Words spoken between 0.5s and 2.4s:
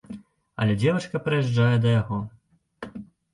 Але дзевачка прыязджае да яго.